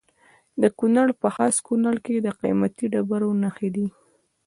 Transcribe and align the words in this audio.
د 0.61 0.63
کونړ 0.77 1.07
په 1.21 1.27
خاص 1.35 1.55
کونړ 1.67 1.95
کې 2.05 2.15
د 2.19 2.27
قیمتي 2.41 2.85
ډبرو 2.93 3.29
نښې 3.41 3.69
دي. 3.75 3.87